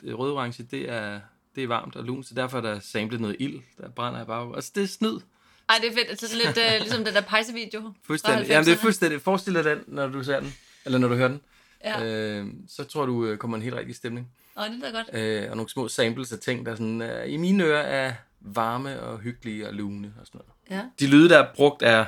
[0.00, 1.20] det rød-orange, det er,
[1.54, 4.24] det er varmt og lunt, så derfor er der samlet noget ild, der brænder i
[4.24, 4.54] baggrunden.
[4.54, 5.20] Altså, det er snyd.
[5.68, 6.08] Ej, det er fedt.
[6.10, 7.92] Altså sådan lidt øh, ligesom den der pejsevideo.
[8.06, 8.48] Fuldstændig.
[8.48, 8.82] Jamen, det er 90'erne.
[8.82, 9.20] fuldstændig.
[9.22, 11.40] Forestil dig den, når du ser den, eller når du hører den.
[11.84, 14.28] Ja, Øh, så tror du øh, kommer en helt rigtig stemning.
[14.54, 15.08] og det er godt.
[15.44, 19.00] Øh, og nogle små samples af ting, der sådan, øh, i mine ører er varme
[19.00, 20.80] og hyggelige og lune og sådan noget.
[20.82, 20.88] Ja.
[21.00, 22.04] De lyde, der er brugt, er,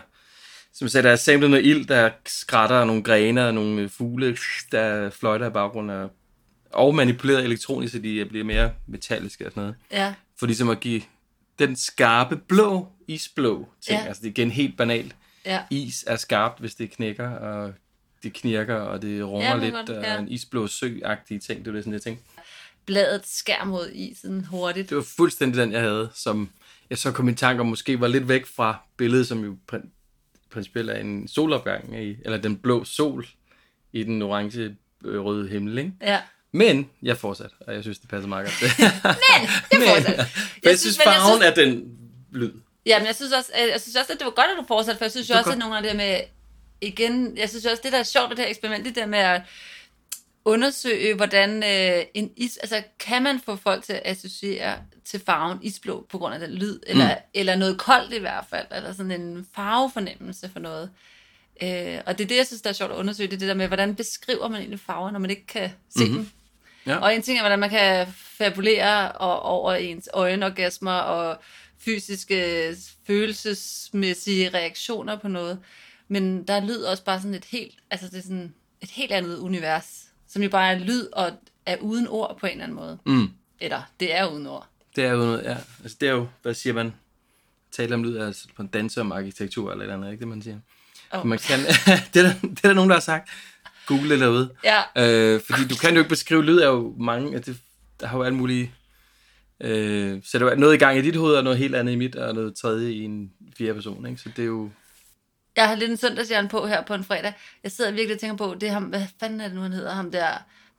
[0.73, 3.90] som jeg sagde, der er samlet noget ild, der skrætter nogle grene og nogle øh,
[3.90, 4.37] fugle,
[4.73, 6.11] der fløjter i baggrunden, og,
[6.73, 9.77] og manipuleret elektronisk, så de bliver mere metalliske og sådan noget.
[9.92, 11.03] Ja, For ligesom at give
[11.59, 14.01] den skarpe blå, isblå ting.
[14.01, 14.07] Ja.
[14.07, 15.16] Altså det er igen helt banalt.
[15.45, 15.62] ja.
[15.71, 17.73] Is er skarpt, hvis det knækker, og
[18.23, 20.19] det knirker, og det rummer Ja, lidt, godt, og ja.
[20.19, 21.64] en isblå sø-agtige ting.
[21.64, 22.25] Det var det sådan, jeg tænkte.
[22.87, 24.88] Bladet skær mod isen hurtigt.
[24.90, 26.51] Det var fuldstændig den, jeg havde, som
[26.90, 29.90] jeg så kom i tanke om, måske var lidt væk fra billedet, som jo prin-
[30.51, 33.27] principielt er en solopgang, i, eller den blå sol
[33.92, 35.92] i den orange øh, røde himmel, ikke?
[36.03, 36.21] Ja.
[36.57, 38.61] Men jeg fortsat, og jeg synes, det passer meget godt.
[39.73, 40.27] Men, fortsat.
[40.62, 41.99] For jeg synes, jeg farven synes- er den
[42.33, 42.53] lyd.
[42.87, 44.64] Ja, men jeg synes også, øh, jeg synes også at det var godt, at du
[44.69, 45.53] fortsatte, for jeg synes jo også, godt.
[45.53, 46.21] at nogle af det med,
[46.81, 49.07] igen, jeg synes jo også, det der er sjovt ved det her eksperiment, det der
[49.07, 49.42] med at
[50.45, 55.59] undersøge, hvordan øh, en is, altså kan man få folk til at associere til farven
[55.62, 57.21] isblå på grund af den lyd, eller, mm.
[57.35, 60.90] eller noget koldt i hvert fald, eller sådan en farvefornemmelse for noget.
[61.62, 63.49] Øh, og det er det, jeg synes, der er sjovt at undersøge, det er det
[63.49, 66.16] der med, hvordan beskriver man egentlig farver, når man ikke kan se mm-hmm.
[66.16, 66.31] dem.
[66.87, 66.96] Ja.
[66.96, 71.38] Og en ting er, hvordan man kan fabulere og, over ens øjenorgasmer og
[71.79, 75.59] fysiske, følelsesmæssige reaktioner på noget.
[76.09, 79.38] Men der lyder også bare sådan et helt, altså det er sådan et helt andet
[79.38, 81.31] univers, som jo bare er lyd og
[81.66, 82.99] er uden ord på en eller anden måde.
[83.07, 83.29] Mm.
[83.61, 84.68] Eller, det er uden ord.
[84.96, 85.57] Det er jo noget, ja.
[85.83, 86.94] Altså, det er jo, hvad siger man?
[87.72, 90.29] Tale om lyd, altså på en danse om arkitektur eller et eller andet, ikke det,
[90.29, 90.59] man siger?
[91.11, 91.20] Oh.
[91.20, 91.59] For man kan,
[92.14, 93.29] det, er der, det er der nogen, der har sagt.
[93.87, 94.51] Google derude.
[94.64, 97.57] Ja, Øh, fordi du kan jo ikke beskrive lyd, er jo mange, at det,
[98.01, 98.75] der har jo alle mulige...
[99.61, 101.96] Øh, så der er noget i gang i dit hoved, og noget helt andet i
[101.96, 104.20] mit, og noget tredje i en fjerde person, ikke?
[104.20, 104.70] Så det er jo...
[105.57, 107.33] jeg har lidt en søndagshjern på her på en fredag.
[107.62, 109.72] Jeg sidder virkelig og tænker på, det er ham, hvad fanden er det nu, han
[109.72, 109.94] hedder?
[109.94, 110.29] Ham der,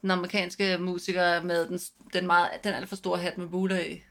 [0.01, 1.79] den amerikanske musiker med den,
[2.13, 4.01] den, meget, den alt for store hat med buler i.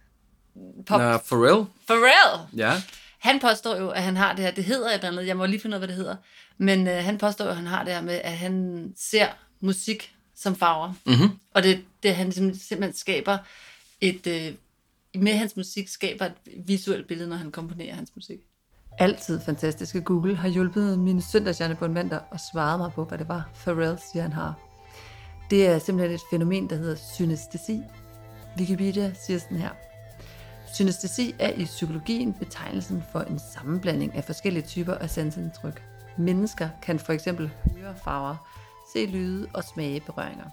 [0.86, 1.00] Pop.
[1.00, 2.48] Nå, Pharrell, Pharrell!
[2.56, 2.72] ja.
[3.18, 5.46] Han påstår jo, at han har det her, det hedder et eller andet, jeg må
[5.46, 6.16] lige finde ud af, hvad det hedder,
[6.58, 9.26] men øh, han påstår at han har det her med, at han ser
[9.60, 10.94] musik som farver.
[11.06, 11.38] Mm-hmm.
[11.54, 13.38] Og det, det han simpelthen, skaber
[14.00, 14.54] et, øh,
[15.22, 16.32] med hans musik skaber et
[16.66, 18.38] visuelt billede, når han komponerer hans musik.
[18.98, 23.18] Altid fantastiske Google har hjulpet min søndagshjerne på en mandag og svaret mig på, hvad
[23.18, 24.54] det var, Pharrell siger, han har.
[25.50, 27.80] Det er simpelthen et fænomen, der hedder synestesi.
[28.58, 29.70] Wikipedia siger sådan her.
[30.74, 35.82] Synestesi er i psykologien betegnelsen for en sammenblanding af forskellige typer af sanseindtryk.
[36.18, 38.36] Mennesker kan for eksempel høre farver,
[38.92, 40.44] se lyde og smage berøringer.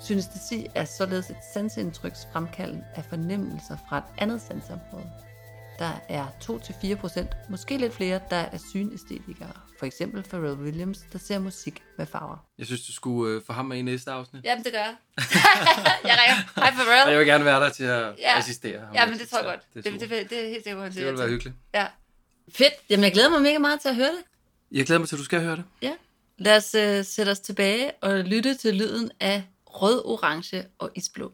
[0.00, 5.10] Synestesi er således et sanseindtryks fremkalden af fornemmelser fra et andet sansområde.
[5.78, 9.50] Der er 2-4%, måske lidt flere, der er synæstetikere.
[9.78, 12.36] For eksempel Pharrell Williams, der ser musik med farver.
[12.58, 14.44] Jeg synes, du skulle øh, få ham med i næste afsnit.
[14.44, 14.94] Jamen, det gør jeg.
[16.10, 16.60] jeg ringer.
[16.60, 17.10] Hej Og Pharrell.
[17.10, 18.38] jeg vil gerne være der til at Ja.
[18.38, 18.94] assistere ham.
[18.94, 19.60] Ja, men det tror jeg godt.
[19.74, 21.56] Det, Det, det, det, det, det, det er helt sikkert, han det vil være hyggeligt.
[21.74, 21.86] Ja.
[22.54, 22.72] Fedt.
[22.90, 24.22] Jamen, jeg glæder mig mega meget til at høre det.
[24.72, 25.64] Jeg glæder mig til, at du skal høre det.
[25.82, 25.92] Ja.
[26.38, 31.32] Lad os uh, sætte os tilbage og lytte til lyden af rød, orange og isblå.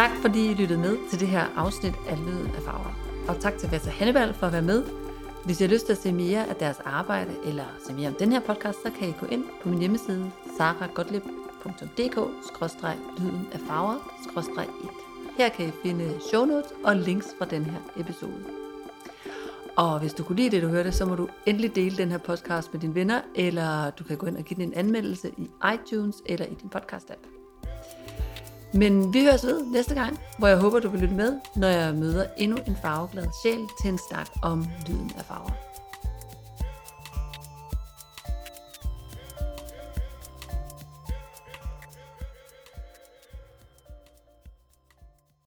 [0.00, 2.94] Tak fordi I lyttede med til det her afsnit af Lyden af Farver.
[3.28, 4.84] Og tak til Vassa Hannibal for at være med.
[5.44, 8.14] Hvis I har lyst til at se mere af deres arbejde, eller se mere om
[8.14, 13.94] den her podcast, så kan I gå ind på min hjemmeside, saragotlib.dk-lyden af farver
[14.60, 14.66] 1.
[15.38, 18.44] Her kan I finde show notes og links fra den her episode.
[19.76, 22.18] Og hvis du kunne lide det, du hørte, så må du endelig dele den her
[22.18, 25.50] podcast med dine venner, eller du kan gå ind og give den en anmeldelse i
[25.74, 27.39] iTunes eller i din podcast-app.
[28.72, 31.94] Men vi høres ved næste gang, hvor jeg håber, du vil lytte med, når jeg
[31.94, 35.69] møder endnu en farveglad sjæl til en snak om lyden af farver.